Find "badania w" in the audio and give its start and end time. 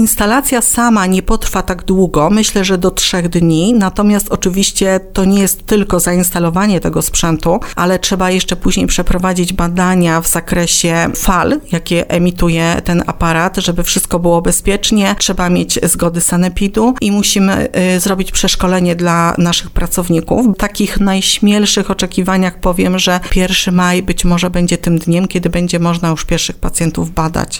9.52-10.28